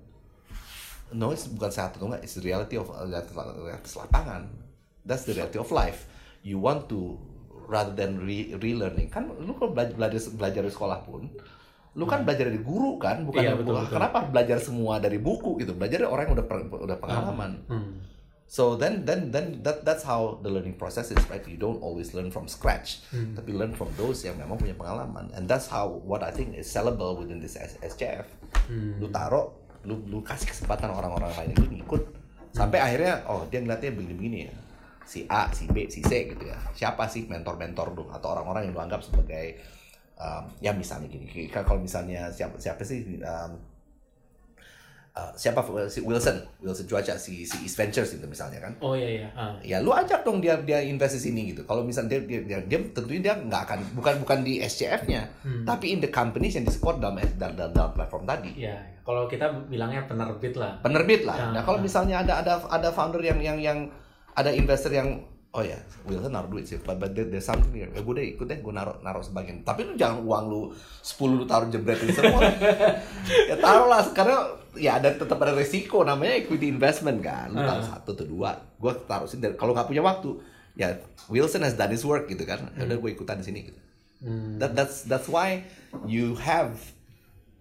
No, 1.14 1.30
it's 1.30 1.46
bukan 1.46 1.70
sehat 1.70 1.94
atau 1.94 2.10
enggak, 2.10 2.22
it's 2.22 2.34
the 2.34 2.42
reality 2.42 2.74
of 2.74 2.90
realitas 2.90 3.94
lapangan. 3.94 4.46
That's 5.06 5.22
the 5.22 5.34
reality 5.34 5.58
of 5.58 5.70
life. 5.70 6.06
You 6.42 6.58
want 6.58 6.86
to 6.90 7.18
rather 7.66 7.94
than 7.94 8.22
re 8.22 8.54
relearning 8.54 9.10
kan 9.10 9.26
lu 9.26 9.50
kalau 9.58 9.74
belajar 9.74 9.94
belajar, 9.98 10.22
belajar 10.34 10.62
di 10.62 10.70
sekolah 10.70 11.02
pun 11.02 11.26
lu 11.96 12.04
kan 12.04 12.22
belajar 12.22 12.46
dari 12.46 12.60
guru 12.60 12.94
kan 12.96 13.24
bukan 13.24 13.40
Iya, 13.40 13.50
dari 13.50 13.64
betul, 13.64 13.88
kenapa 13.88 14.18
belajar 14.22 14.60
semua 14.60 15.00
dari 15.00 15.16
buku 15.16 15.56
gitu? 15.56 15.72
Belajar 15.72 16.04
dari 16.04 16.10
orang 16.10 16.24
yang 16.28 16.34
udah 16.36 16.46
per- 16.46 16.68
udah 16.78 16.98
pengalaman. 16.98 17.52
Hmm. 17.66 17.92
so 18.46 18.78
then 18.78 19.02
then 19.02 19.34
then 19.34 19.58
that 19.60 19.82
that's 19.82 20.00
how 20.00 20.38
the 20.38 20.46
learning 20.46 20.76
process 20.76 21.10
is 21.10 21.18
right? 21.26 21.42
You 21.42 21.56
don't 21.56 21.82
always 21.82 22.12
learn 22.12 22.28
from 22.28 22.46
scratch 22.46 23.02
Hmm. 23.08 23.34
tapi 23.34 23.50
learn 23.50 23.72
from 23.72 23.90
those 23.96 24.22
yang 24.22 24.36
memang 24.36 24.54
punya 24.54 24.70
pengalaman. 24.72 25.32
And 25.32 25.44
that's 25.44 25.66
how 25.66 25.88
what 26.04 26.20
I 26.20 26.30
think 26.30 26.54
is 26.54 26.68
sellable 26.68 27.16
within 27.16 27.40
this 27.40 27.56
SCF 27.58 28.28
Hmm. 28.68 29.00
lu 29.00 29.08
taruh 29.08 29.50
lu 29.82 29.98
lu 30.04 30.18
kasih 30.20 30.46
kesempatan 30.46 30.90
orang-orang 30.90 31.34
lain 31.34 31.50
itu 31.52 31.66
ngikut. 31.72 32.02
Sampai 32.52 32.78
akhirnya 32.78 33.26
oh 33.26 33.46
dia 33.46 33.58
ngeliatnya 33.58 33.90
begini-begini 33.90 34.38
ya. 34.44 34.54
Si 35.02 35.22
A 35.24 35.50
si 35.50 35.66
B 35.66 35.86
si 35.86 35.98
C 36.00 36.28
gitu 36.28 36.44
ya. 36.44 36.58
Siapa 36.70 37.06
sih 37.06 37.24
mentor-mentor 37.24 37.94
lu 37.94 38.06
atau 38.08 38.30
orang-orang 38.30 38.66
yang 38.66 38.74
lu 38.74 38.80
anggap 38.80 39.00
sebagai 39.00 39.58
um, 40.16 40.44
ya 40.58 40.72
misalnya 40.72 41.06
gini 41.06 41.28
kalau 41.48 41.78
misalnya 41.78 42.28
siapa 42.28 42.56
siapa 42.56 42.82
sih 42.82 43.20
um, 43.20 43.52
uh, 45.16 45.32
siapa 45.32 45.60
si 45.88 46.00
Wilson 46.04 46.36
Wilson 46.60 46.86
cuaca 46.88 47.14
si 47.16 47.44
si 47.44 47.56
East 47.64 47.76
Ventures 47.76 48.12
itu 48.16 48.24
misalnya 48.28 48.60
kan 48.60 48.72
Oh 48.80 48.92
iya 48.92 49.24
iya. 49.24 49.28
Ah. 49.32 49.56
ya 49.64 49.80
lu 49.80 49.92
ajak 49.92 50.24
dong 50.24 50.40
dia 50.44 50.56
dia 50.60 50.80
invest 50.84 51.16
di 51.20 51.32
sini 51.32 51.40
gitu 51.52 51.64
kalau 51.64 51.84
misalnya 51.84 52.16
dia 52.20 52.20
dia, 52.24 52.40
dia, 52.44 52.58
dia 52.64 52.78
tentunya 52.92 53.32
dia 53.32 53.34
nggak 53.36 53.62
akan 53.68 53.78
bukan 53.96 54.14
bukan 54.24 54.38
di 54.44 54.60
SCF-nya 54.60 55.22
Hmm. 55.46 55.62
tapi 55.64 55.94
in 55.94 56.00
the 56.02 56.10
companies 56.10 56.58
yang 56.58 56.66
di 56.66 56.72
support 56.74 56.98
dalam 56.98 57.16
dalam, 57.38 57.54
dalam, 57.54 57.72
dalam 57.72 57.92
platform 57.94 58.24
tadi 58.26 58.52
Iya. 58.56 58.76
Kalau 59.06 59.30
kita 59.30 59.46
bilangnya 59.70 60.02
penerbit 60.10 60.58
lah. 60.58 60.82
penerbit 60.82 61.22
lah. 61.22 61.38
Ya, 61.38 61.46
nah 61.54 61.62
kalau 61.62 61.78
ya. 61.78 61.86
misalnya 61.86 62.26
ada 62.26 62.42
ada 62.42 62.58
ada 62.66 62.90
founder 62.90 63.22
yang 63.22 63.38
yang 63.38 63.54
yang 63.62 63.78
ada 64.34 64.50
investor 64.50 64.90
yang 64.90 65.22
oh 65.56 65.62
ya 65.62 65.74
Wilson 66.04 66.30
naruh 66.30 66.46
duit 66.46 66.64
sih 66.64 66.76
but, 66.78 66.96
but 66.96 67.10
there- 67.10 67.26
there's 67.26 67.42
something 67.42 67.72
here 67.72 67.88
eh, 67.88 67.98
gue 67.98 68.12
deh 68.12 68.26
ikut 68.30 68.44
deh 68.44 68.58
gue 68.58 68.70
naruh 68.70 69.00
naruh 69.00 69.20
sebagian 69.20 69.60
tapi 69.62 69.82
lu 69.82 69.96
jangan 69.96 70.20
uang 70.20 70.44
lu 70.46 70.60
10 71.00 71.08
lu 71.32 71.44
taruh 71.44 71.66
jebretin 71.66 72.12
semua 72.12 72.44
ya 73.50 73.56
taruh 73.56 73.86
lah 73.86 74.04
karena 74.10 74.36
ya 74.74 75.00
ada 75.00 75.10
tetap 75.10 75.38
ada 75.38 75.50
resiko 75.50 76.00
namanya 76.02 76.36
equity 76.38 76.68
investment 76.68 77.18
kan 77.18 77.48
lu 77.48 77.58
taruh 77.58 77.80
Ah. 77.80 77.88
satu 77.96 78.12
atau 78.12 78.26
dua 78.26 78.52
gue 78.76 78.92
taruh 79.02 79.24
dan 79.34 79.56
kalau 79.56 79.72
nggak 79.72 79.86
punya 79.86 80.02
waktu 80.02 80.36
ya 80.74 80.92
Wilson 81.26 81.64
has 81.64 81.72
done 81.72 81.88
his 81.88 82.04
work 82.04 82.28
gitu 82.28 82.44
kan 82.44 82.68
ya 82.72 82.84
udah 82.84 82.94
gue 82.94 83.10
ikutan 83.10 83.40
di 83.40 83.46
sini 83.46 83.60
gitu 83.64 83.80
Hmm. 84.16 84.56
That, 84.56 84.72
that's 84.72 85.04
that's 85.04 85.28
why 85.28 85.68
you 86.08 86.40
have 86.40 86.72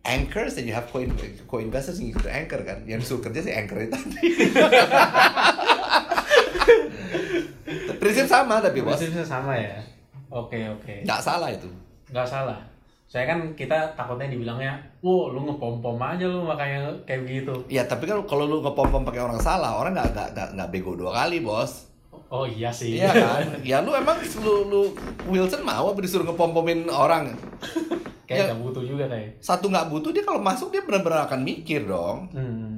anchors 0.04 0.56
and 0.56 0.64
you 0.64 0.72
have 0.72 0.88
co 0.88 1.04
co-investors 1.46 2.00
yang 2.00 2.16
ikut 2.16 2.24
anchor 2.25 2.64
kan. 2.64 2.88
Yang 2.88 3.06
disuruh 3.06 3.28
kerja 3.28 3.44
si 3.44 3.52
anchor 3.52 3.75
itu 3.75 3.92
tadi. 3.92 4.24
Prinsip 8.05 8.27
sama 8.29 8.62
tapi 8.62 8.79
bos. 8.85 8.95
Prinsipnya 8.95 9.25
sama 9.25 9.53
ya. 9.57 9.75
Oke 10.29 10.62
oke. 10.69 11.01
Nggak 11.01 11.21
salah 11.21 11.50
itu. 11.50 11.69
Nggak 12.13 12.27
salah. 12.29 12.59
Saya 13.05 13.29
kan 13.29 13.53
kita 13.53 13.93
takutnya 13.93 14.27
dibilangnya, 14.27 14.75
wow 15.00 15.29
lu 15.29 15.45
ngepom-pom 15.45 15.95
aja 16.01 16.25
lu 16.25 16.41
makanya 16.43 16.89
kayak 17.05 17.21
begitu. 17.24 17.53
Ya 17.69 17.85
tapi 17.85 18.09
kan 18.09 18.17
kalau 18.25 18.50
lu 18.50 18.59
ngepom-pom 18.59 19.05
pakai 19.05 19.21
orang 19.21 19.38
salah, 19.38 19.77
orang 19.77 19.93
nggak 19.93 20.33
nggak 20.33 20.50
nggak 20.57 20.69
bego 20.74 20.97
dua 20.97 21.13
kali 21.13 21.39
bos. 21.39 21.85
Oh 22.27 22.43
iya 22.43 22.74
sih. 22.74 22.97
Iya 22.97 23.13
kan? 23.13 23.45
ya 23.62 23.85
lu 23.85 23.93
emang 23.93 24.17
lu 24.41 24.65
lu 24.67 24.81
Wilson 25.29 25.62
mau 25.62 25.93
apa 25.93 26.00
disuruh 26.01 26.25
ngepom-pomin 26.25 26.89
orang? 26.89 27.29
kayak 28.27 28.38
Ya. 28.41 28.45
nggak 28.51 28.62
butuh 28.65 28.83
juga 28.83 29.05
kayak. 29.05 29.38
Satu 29.38 29.69
nggak 29.69 29.88
butuh 29.93 30.09
dia 30.09 30.25
kalau 30.25 30.41
masuk 30.41 30.74
dia 30.74 30.81
benar-benar 30.81 31.29
akan 31.29 31.45
mikir 31.45 31.85
dong. 31.85 32.25
Hmm. 32.33 32.75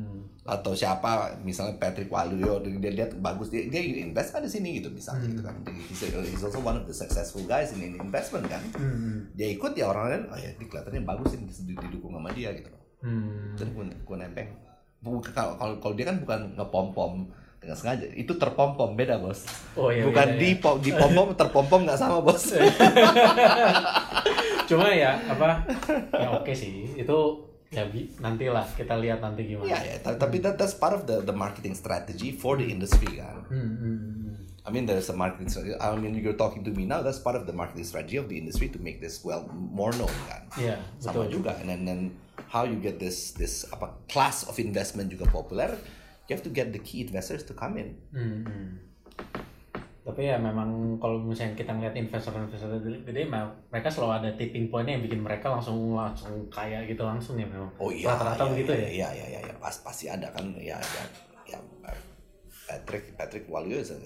Atau 0.48 0.72
siapa 0.72 1.10
misalnya 1.42 1.75
Patrick 1.75 2.08
Waluyo 2.08 2.58
dia 2.63 2.89
lihat 2.89 3.12
bagus 3.18 3.48
dia 3.48 3.68
dia 3.68 3.77
invest 4.00 4.32
kan 4.32 4.39
di 4.39 4.48
sini 4.48 4.80
gitu 4.80 4.88
misalnya 4.88 5.27
gitu 5.27 5.42
kan 5.42 5.51
he's, 5.84 6.00
he's 6.25 6.39
also 6.39 6.58
one 6.58 6.74
of 6.74 6.84
the 6.84 6.96
successful 6.96 7.44
guys 7.44 7.70
in, 7.70 7.84
in 7.84 7.94
investment 7.98 8.48
kan 8.48 8.63
Hmm. 8.74 9.27
dia 9.34 9.48
ikut 9.50 9.75
ya 9.75 9.86
orang 9.86 10.06
lain 10.08 10.24
oh 10.25 10.38
ya 10.38 10.48
dia 10.50 10.66
kelihatannya 10.66 11.04
bagus 11.04 11.36
di- 11.36 11.75
didukung 11.75 12.12
sama 12.12 12.32
dia 12.32 12.50
gitu 12.51 12.68
loh 12.68 12.80
Hmm. 12.98 13.54
dan 13.54 13.68
gue 13.70 13.84
gue 13.94 14.18
nempeng 14.18 14.50
kalau 15.30 15.54
kalau 15.77 15.94
dia 15.94 16.06
kan 16.06 16.18
bukan 16.18 16.39
ngepom 16.56 16.88
pom 16.89 17.13
dengan 17.58 17.75
sengaja 17.75 18.08
itu 18.12 18.32
terpom 18.34 18.74
pom 18.74 18.94
beda 18.94 19.18
bos 19.18 19.44
Oh 19.74 19.89
iya. 19.89 20.01
bukan 20.01 20.27
beda, 20.30 20.39
di 20.39 20.50
ya. 20.50 20.58
pom 20.58 20.75
di 20.77 20.92
pom 20.92 21.12
pom 21.12 21.27
terpom 21.34 21.66
pom 21.68 21.82
nggak 21.84 21.96
sama 21.96 22.18
bos 22.20 22.42
Cuma 24.68 24.92
ya 24.92 25.16
apa? 25.24 25.63
Ya 26.12 26.27
oke 26.34 26.51
sih. 26.51 26.92
Itu 26.94 27.48
ya 27.68 27.84
nantilah 28.24 28.64
kita 28.80 28.96
lihat 28.96 29.20
nanti 29.20 29.44
gimana. 29.44 29.68
ya 29.68 29.80
ya 29.84 29.96
ta- 30.00 30.16
tapi 30.16 30.40
that, 30.40 30.56
that's 30.56 30.72
part 30.72 30.96
of 30.96 31.04
the 31.04 31.20
the 31.22 31.36
marketing 31.36 31.76
strategy 31.76 32.32
for 32.32 32.56
the 32.56 32.64
industry 32.64 33.20
kan 33.20 33.44
Hmm, 33.48 33.76
hmm, 33.76 33.98
hmm. 34.00 34.34
I 34.68 34.70
mean, 34.70 34.84
there's 34.84 35.08
a 35.08 35.16
marketing 35.16 35.48
strategy. 35.48 35.80
I 35.80 35.96
mean, 35.96 36.12
you're 36.20 36.36
talking 36.36 36.60
to 36.68 36.72
me 36.76 36.84
now. 36.84 37.00
That's 37.00 37.24
part 37.24 37.40
of 37.40 37.48
the 37.48 37.56
marketing 37.56 37.88
strategy 37.88 38.20
of 38.20 38.28
the 38.28 38.36
industry 38.36 38.68
to 38.76 38.80
make 38.84 39.00
this 39.00 39.24
well 39.24 39.48
more 39.56 39.96
known, 39.96 40.12
kan? 40.28 40.44
Iya, 40.60 40.76
Sama 41.00 41.24
betul. 41.24 41.40
juga. 41.40 41.56
And 41.64 41.72
then, 41.72 41.88
then 41.88 42.02
how 42.52 42.68
you 42.68 42.76
get 42.76 43.00
this 43.00 43.32
this 43.32 43.64
apa 43.72 43.96
class 44.12 44.44
of 44.44 44.60
investment 44.60 45.08
juga 45.08 45.24
populer, 45.32 45.72
you 46.28 46.36
have 46.36 46.44
to 46.44 46.52
get 46.52 46.76
the 46.76 46.84
key 46.84 47.00
investors 47.00 47.48
to 47.48 47.56
come 47.56 47.80
in. 47.80 47.96
Hmm, 48.12 48.44
hmm. 48.44 48.68
Tapi 50.08 50.24
ya 50.24 50.40
memang 50.40 50.96
kalau 51.04 51.20
misalnya 51.20 51.52
kita 51.60 51.76
ngeliat 51.76 51.92
investor-investor 52.00 52.80
gede, 53.04 53.28
mereka 53.28 53.92
selalu 53.92 54.12
ada 54.24 54.30
tipping 54.40 54.72
point 54.72 54.88
yang 54.88 55.04
bikin 55.04 55.20
mereka 55.20 55.52
langsung 55.52 56.00
langsung 56.00 56.48
kaya 56.48 56.88
gitu 56.88 57.04
langsung 57.04 57.36
ya 57.36 57.44
memang. 57.44 57.68
Oh 57.76 57.92
iya, 57.92 58.16
Rata-rata 58.16 58.48
iya, 58.48 58.52
begitu 58.56 58.72
iya, 58.72 58.80
ya. 58.80 58.88
Iya, 58.88 59.10
iya, 59.12 59.26
iya, 59.28 59.40
iya. 59.52 59.56
Pas, 59.60 59.76
pasti 59.84 60.08
ada 60.08 60.32
kan. 60.32 60.48
Ya, 60.56 60.80
ya, 60.80 61.04
ya. 61.52 61.60
Patrick 62.68 63.16
Patrick 63.20 63.46
Waluyo 63.52 63.80
is 63.84 63.92
a 63.92 64.00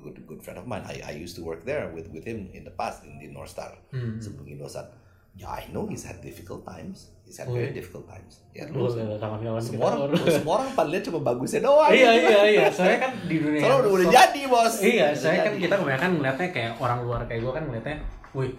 good 0.00 0.16
good 0.24 0.40
friend 0.40 0.60
of 0.60 0.64
mine. 0.64 0.84
I, 0.88 1.00
I 1.04 1.12
used 1.16 1.36
to 1.36 1.44
work 1.44 1.64
there 1.68 1.88
with 1.92 2.08
with 2.12 2.24
him 2.24 2.48
in 2.52 2.64
the 2.64 2.72
past 2.72 3.04
in 3.04 3.20
the 3.20 3.28
North 3.28 3.52
Star 3.52 3.76
Hmm. 3.92 4.20
sebelum 4.20 4.48
Indosat. 4.48 4.88
Ya, 5.32 5.48
I 5.50 5.64
know 5.68 5.88
he's 5.88 6.04
had 6.04 6.20
difficult 6.20 6.60
times. 6.62 7.08
He's 7.24 7.36
had 7.36 7.48
Oh, 7.48 7.56
very 7.56 7.72
iya? 7.72 7.80
difficult 7.80 8.04
times. 8.04 8.44
Ya, 8.52 8.68
lu 8.68 8.84
kawan-kawan 8.84 9.40
kita. 9.56 9.72
semua 9.72 9.86
orang 9.96 10.12
semua 10.28 10.52
orang 10.60 10.68
pada 10.76 10.88
lihat 10.88 11.04
cuma 11.08 11.20
bagusnya 11.22 11.60
doang 11.62 11.88
Iya 11.88 12.10
iya 12.12 12.40
iya, 12.46 12.66
saya 12.68 13.00
kan 13.00 13.16
di 13.24 13.40
dunia 13.40 13.58
soalnya 13.58 13.78
udah, 13.80 13.90
udah 13.90 14.06
jadi 14.10 14.40
bos 14.44 14.74
Iya, 14.78 15.08
Udah 15.08 15.16
saya 15.16 15.38
kan 15.40 15.52
kita 15.56 15.74
kebanyakan 15.74 16.10
ngeliatnya 16.14 16.48
kayak 16.52 16.72
orang 16.76 16.98
luar 17.00 17.20
kayak 17.24 17.40
gue 17.40 17.52
kan 17.52 17.64
ngeliatnya, 17.64 17.96
wih 18.32 18.52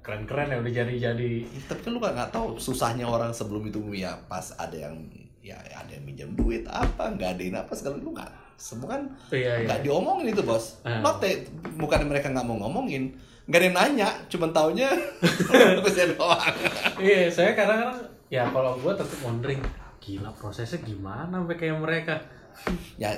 keren-keren 0.00 0.48
ya 0.48 0.56
udah 0.58 0.72
jadi-jadi. 0.74 1.32
tapi 1.64 1.80
kan 1.80 1.90
lu 1.90 1.98
gak, 1.98 2.12
nggak 2.12 2.30
tahu 2.30 2.46
susahnya 2.56 3.04
orang 3.04 3.32
sebelum 3.32 3.64
itu 3.64 3.80
ya 3.94 4.12
pas 4.26 4.52
ada 4.54 4.76
yang 4.78 4.96
ya 5.40 5.56
ada 5.70 5.88
yang 5.90 6.04
minjem 6.04 6.32
duit 6.32 6.64
apa 6.64 7.08
nggak 7.10 7.36
ada 7.36 7.60
apa 7.60 7.72
segala 7.72 7.96
lu 7.96 8.12
nggak 8.12 8.28
semua 8.54 8.88
kan 8.90 9.02
Iya 9.28 9.60
iya. 9.60 9.64
nggak 9.64 9.80
diomongin 9.80 10.32
itu 10.32 10.40
bos 10.40 10.80
Ah. 10.80 11.00
not 11.00 11.20
bukan 11.76 12.00
mereka 12.04 12.28
nggak 12.28 12.44
mau 12.44 12.56
ngomongin 12.58 13.12
nggak 13.44 13.58
ada 13.58 13.66
yang 13.66 13.76
nanya 13.76 14.08
cuman 14.26 14.50
taunya 14.50 14.88
bagusnya 15.76 16.06
doang 16.12 16.54
Iya, 16.96 17.28
saya 17.28 17.52
kadang-kadang 17.52 18.00
ya 18.28 18.48
kalau 18.48 18.74
gue 18.76 18.92
tetap 18.92 19.20
wondering, 19.20 19.60
gila 19.98 20.32
prosesnya 20.32 20.80
gimana 20.80 21.30
sampai 21.34 21.56
kayak 21.56 21.76
mereka. 21.76 22.14
ya 22.94 23.10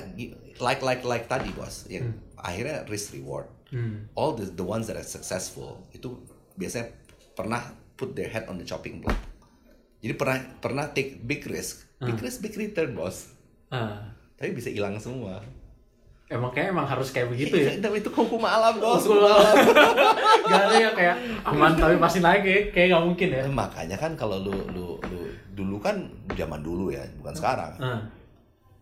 like 0.57 0.81
like 0.81 1.01
like 1.01 1.25
tadi 1.25 1.53
bos 1.53 1.85
ya 1.85 2.01
akhirnya 2.35 2.81
risk 2.85 3.13
reward 3.13 3.45
Hmm. 3.67 4.07
all 4.15 4.31
the 4.31 4.47
the 4.47 4.63
ones 4.63 4.87
that 4.87 4.95
are 4.95 5.03
successful 5.03 5.83
itu 5.91 6.07
biasanya 6.55 6.87
pernah 7.33 7.59
put 7.93 8.15
their 8.15 8.25
head 8.25 8.47
on 8.47 8.55
the 8.55 8.63
chopping 8.63 8.97
block. 8.97 9.19
Jadi 9.99 10.15
pernah 10.15 10.39
pernah 10.57 10.85
take 10.87 11.19
big 11.19 11.43
risk, 11.43 11.83
big 11.99 12.15
risk 12.17 12.39
big 12.39 12.55
return 12.55 12.95
bos. 12.95 13.35
Ah, 13.67 14.15
Tapi 14.33 14.55
bisa 14.55 14.71
hilang 14.71 14.95
semua. 14.97 15.43
Emang 16.27 16.51
kayak 16.51 16.75
emang 16.75 16.87
harus 16.87 17.09
kayak 17.15 17.31
begitu 17.31 17.55
ya. 17.55 17.71
Tapi 17.79 18.03
itu 18.03 18.11
hukum 18.11 18.43
alam 18.43 18.75
bos. 18.79 19.03
Hukum 19.07 19.23
alam. 19.23 19.55
Gak 20.51 20.61
ada 20.67 20.75
yang 20.75 20.95
kayak 20.95 21.15
aman 21.43 21.71
tapi 21.75 21.95
pasti 21.99 22.19
naik 22.19 22.41
kayak 22.43 22.63
kayak 22.71 22.87
nggak 22.95 23.03
mungkin 23.03 23.27
ya. 23.31 23.43
Makanya 23.47 23.97
kan 23.99 24.11
kalau 24.15 24.39
lu 24.39 24.55
lu 24.71 24.99
lu 25.11 25.21
dulu 25.55 25.75
kan 25.79 26.07
zaman 26.35 26.61
dulu 26.63 26.91
ya, 26.91 27.03
bukan 27.19 27.33
sekarang. 27.35 27.73
Ah, 27.79 28.01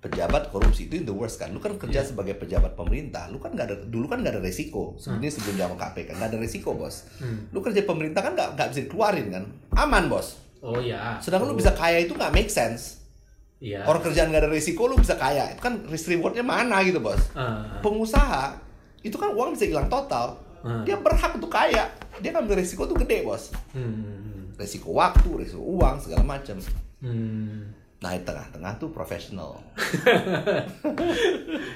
Pejabat 0.05 0.53
korupsi 0.53 0.85
itu 0.85 1.01
in 1.01 1.05
the 1.09 1.15
worst 1.15 1.41
kan. 1.41 1.49
Lu 1.49 1.57
kan 1.57 1.73
kerja 1.81 2.05
sebagai 2.05 2.37
pejabat 2.37 2.77
pemerintah, 2.77 3.25
lu 3.33 3.41
kan 3.41 3.57
nggak 3.57 3.65
ada 3.65 3.75
dulu 3.89 4.05
kan 4.05 4.21
nggak 4.21 4.37
ada 4.37 4.41
resiko. 4.45 4.93
Sebenarnya 5.01 5.33
sebelum 5.33 5.55
zaman 5.57 5.77
KPK 5.81 6.09
nggak 6.13 6.29
ada 6.29 6.37
resiko 6.37 6.77
bos. 6.77 7.09
Hmm. 7.17 7.49
Lu 7.49 7.65
kerja 7.65 7.81
pemerintah 7.81 8.21
kan 8.21 8.37
nggak 8.37 8.49
nggak 8.53 8.67
bisa 8.69 8.81
dikeluarin 8.85 9.27
kan, 9.33 9.43
aman 9.73 10.05
bos. 10.05 10.37
Oh 10.61 10.77
iya. 10.77 11.17
Sedangkan 11.17 11.49
lu 11.49 11.57
bisa 11.57 11.73
kaya 11.73 12.05
itu 12.05 12.13
nggak 12.13 12.33
make 12.33 12.53
sense. 12.53 13.04
Iya. 13.55 13.83
Orang 13.83 14.03
kerjaan 14.03 14.29
nggak 14.29 14.43
ada 14.43 14.51
risiko 14.51 14.85
lu 14.85 14.95
bisa 14.95 15.15
kaya. 15.15 15.47
Itu 15.49 15.61
kan 15.61 15.79
risk 15.87 16.07
rewardnya 16.07 16.43
mana 16.43 16.83
gitu 16.83 16.99
bos. 16.99 17.19
Ah, 17.31 17.79
Pengusaha 17.79 18.59
itu 18.99 19.15
kan 19.15 19.31
uang 19.31 19.53
bisa 19.53 19.65
hilang 19.65 19.87
total. 19.87 20.35
Hmm. 20.59 20.83
Dia 20.83 20.97
berhak 20.97 21.33
untuk 21.33 21.49
kaya. 21.49 21.87
Dia 22.17 22.31
kan 22.31 22.43
berisiko 22.43 22.83
tuh 22.83 22.97
gede 22.97 23.21
bos. 23.21 23.53
hmm, 23.71 24.55
Risiko 24.55 24.91
waktu, 24.91 25.29
risiko 25.37 25.61
uang 25.61 25.99
segala 25.99 26.23
macam. 26.25 26.55
hmm. 26.99 27.59
Nah 27.95 28.11
di 28.11 28.21
tengah-tengah 28.21 28.75
tuh 28.75 28.91
profesional. 28.91 29.55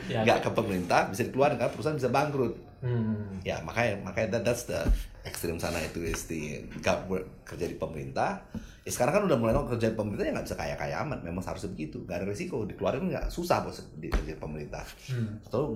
Ya, 0.10 0.26
Nggak 0.26 0.38
ke 0.42 0.50
pemerintah 0.52 1.06
bisa 1.08 1.22
dikeluarin 1.24 1.58
karena 1.58 1.72
perusahaan 1.72 1.96
bisa 1.96 2.10
bangkrut. 2.10 2.54
Hmm. 2.84 3.44
Ya 3.44 3.60
makanya 3.64 4.00
makanya 4.04 4.40
that, 4.40 4.44
that's 4.48 4.66
the 4.68 4.84
ekstrim 5.28 5.60
sana 5.60 5.80
itu 5.84 6.02
is 6.02 6.26
the 6.26 6.64
work- 7.06 7.44
kerja 7.44 7.68
di 7.68 7.76
pemerintah. 7.76 8.46
Ya, 8.88 8.90
sekarang 8.90 9.22
kan 9.22 9.24
udah 9.28 9.38
mulai 9.38 9.54
kerja 9.68 9.92
di 9.92 9.98
pemerintah 10.00 10.26
ya 10.26 10.32
nggak 10.34 10.48
bisa 10.48 10.58
kaya 10.58 10.76
kaya 10.80 10.96
amat. 11.04 11.20
Memang 11.22 11.44
seharusnya 11.44 11.72
begitu. 11.76 12.08
Gak 12.08 12.24
ada 12.24 12.26
risiko 12.26 12.64
dikeluarin 12.64 13.12
nggak 13.12 13.28
susah 13.30 13.62
bos 13.62 13.84
di 14.00 14.08
kerja 14.08 14.34
di 14.34 14.40
pemerintah. 14.40 14.86
Hmm. 15.12 15.44
Atau 15.44 15.76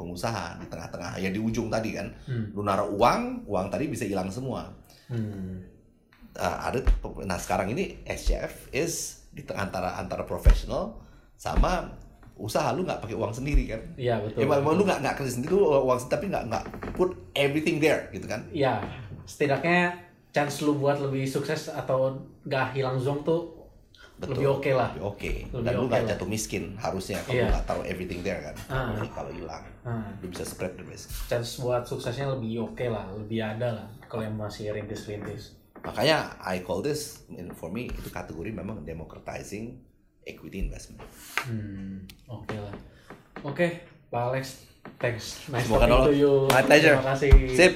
pengusaha 0.00 0.58
di 0.58 0.66
tengah-tengah 0.66 1.20
ya 1.20 1.30
di 1.30 1.40
ujung 1.40 1.68
tadi 1.68 1.94
kan. 1.94 2.08
Hmm. 2.24 2.50
Lu 2.56 2.64
naruh 2.64 2.88
uang, 2.90 3.44
uang 3.46 3.66
tadi 3.68 3.86
bisa 3.86 4.08
hilang 4.08 4.32
semua. 4.32 4.72
Hmm. 5.12 5.60
Uh, 6.34 6.58
ada 6.66 6.82
nah 7.22 7.38
sekarang 7.38 7.70
ini 7.70 8.02
SCF 8.02 8.74
is 8.74 9.22
di 9.30 9.46
antara 9.54 9.94
antara 10.02 10.26
profesional 10.26 10.98
sama 11.38 11.94
usaha 12.34 12.74
lu 12.74 12.82
nggak 12.82 12.98
pakai 12.98 13.14
uang 13.14 13.30
sendiri 13.30 13.70
kan. 13.70 13.80
Iya 13.94 14.18
betul. 14.18 14.42
Ya, 14.42 14.50
emang 14.50 14.74
lu 14.74 14.82
nggak 14.82 15.00
nggak 15.00 15.14
kerja 15.16 15.32
sendiri 15.32 15.52
lu 15.54 15.64
uang 15.64 15.98
sendiri 15.98 16.12
tapi 16.12 16.24
nggak 16.28 16.44
nggak 16.50 16.64
put 16.92 17.10
everything 17.32 17.78
there 17.78 18.10
gitu 18.10 18.26
kan. 18.26 18.42
Iya, 18.50 18.82
setidaknya 19.24 19.94
chance 20.30 20.60
lu 20.60 20.74
buat 20.74 20.98
lebih 20.98 21.24
sukses 21.24 21.70
atau 21.70 22.18
gak 22.44 22.74
hilang 22.74 22.98
zong 22.98 23.22
tuh 23.22 23.54
lebih 24.18 24.46
oke 24.58 24.70
lah. 24.70 24.90
Lebih 24.94 25.06
oke. 25.06 25.32
Lebih 25.50 25.62
Dan 25.62 25.72
lu 25.74 25.80
oke 25.80 25.90
nggak 25.90 26.02
lah. 26.02 26.10
jatuh 26.14 26.28
miskin 26.28 26.64
harusnya 26.74 27.18
kalau 27.22 27.34
lu 27.36 27.46
nggak 27.50 27.66
taruh 27.66 27.84
everything 27.84 28.20
there 28.22 28.42
kan. 28.42 28.54
Ah. 28.66 28.94
Tapi 28.94 29.08
kalau 29.10 29.30
hilang, 29.30 29.62
Ah. 29.82 30.06
lu 30.18 30.26
bisa 30.30 30.42
spread 30.42 30.74
the 30.74 30.86
risk. 30.86 31.10
Chance 31.26 31.58
buat 31.60 31.82
suksesnya 31.82 32.30
lebih 32.30 32.62
oke 32.64 32.86
lah, 32.86 33.10
lebih 33.10 33.42
ada 33.42 33.68
lah 33.74 33.86
kalau 34.06 34.22
yang 34.22 34.34
masih 34.34 34.70
rintis-rintis. 34.70 35.54
Makanya 35.82 36.34
I 36.40 36.62
call 36.62 36.80
this 36.80 37.26
for 37.54 37.68
me 37.68 37.86
itu 37.86 38.08
kategori 38.08 38.50
memang 38.50 38.82
democratizing 38.82 39.76
equity 40.24 40.64
investment. 40.64 41.00
Hmm, 41.44 42.04
oke 42.26 42.56
lah. 42.56 42.74
Oke, 43.44 43.84
Pak 44.08 44.22
Alex, 44.32 44.64
thanks. 44.96 45.44
Nice 45.52 45.68
Semoga 45.68 45.84
talking 45.84 46.08
to 46.08 46.14
you. 46.16 46.32
My 46.48 46.64
pleasure. 46.64 46.96
Terima 46.96 47.12
kasih. 47.12 47.32
Sip. 47.52 47.72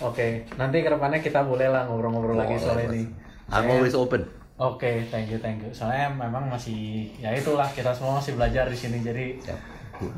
Oke, 0.00 0.48
nanti 0.56 0.80
ke 0.80 0.88
depannya 0.88 1.20
kita 1.20 1.44
boleh 1.44 1.68
lah 1.68 1.84
ngobrol-ngobrol 1.84 2.38
lagi 2.38 2.56
soal 2.56 2.88
ini. 2.88 3.04
I'm 3.50 3.66
Saya- 3.66 3.72
always 3.76 3.92
open. 3.92 4.22
Oke, 4.60 5.08
thank 5.08 5.32
you, 5.32 5.40
thank 5.40 5.60
you. 5.64 5.72
Soalnya 5.72 6.12
memang 6.12 6.44
masih, 6.48 7.08
ya 7.16 7.32
itulah 7.32 7.64
kita 7.72 7.96
semua 7.96 8.20
masih 8.20 8.36
belajar 8.36 8.68
di 8.68 8.76
sini. 8.76 9.00
Jadi 9.00 9.40
Siap. 9.40 9.56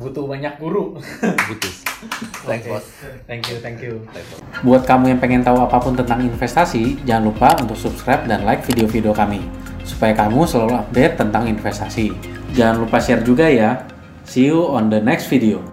butuh 0.03 0.27
banyak 0.27 0.59
guru. 0.59 0.99
Butuh. 1.51 1.75
Thanks, 2.47 2.67
Oke. 2.67 2.75
bos. 2.75 2.87
Thank 3.31 3.47
you, 3.51 3.63
thank 3.63 3.79
you. 3.79 4.03
Buat 4.67 4.83
kamu 4.83 5.15
yang 5.15 5.21
pengen 5.23 5.47
tahu 5.47 5.63
apa 5.63 5.79
pun 5.79 5.95
tentang 5.95 6.19
investasi, 6.27 7.07
jangan 7.07 7.31
lupa 7.31 7.55
untuk 7.63 7.79
subscribe 7.79 8.27
dan 8.27 8.43
like 8.43 8.67
video-video 8.67 9.15
kami 9.15 9.62
supaya 9.89 10.13
kamu 10.13 10.45
selalu 10.45 10.79
update 10.79 11.15
tentang 11.19 11.49
investasi. 11.49 12.13
Jangan 12.53 12.85
lupa 12.85 13.01
share 13.01 13.25
juga 13.25 13.49
ya. 13.49 13.89
See 14.29 14.47
you 14.53 14.69
on 14.69 14.93
the 14.93 15.01
next 15.01 15.33
video. 15.33 15.72